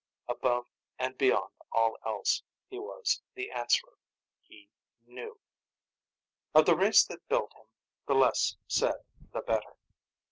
Above 0.27 0.65
and 0.97 1.15
beyond 1.19 1.53
all 1.71 1.95
else, 2.03 2.41
he 2.67 2.79
was 2.79 3.21
The 3.35 3.51
Answerer. 3.51 3.99
He 4.41 4.67
Knew. 5.05 5.39
Of 6.55 6.65
the 6.65 6.75
race 6.75 7.03
that 7.05 7.27
built 7.27 7.53
him, 7.53 7.67
the 8.07 8.15
less 8.15 8.57
said 8.67 9.03
the 9.31 9.41
better. 9.41 9.75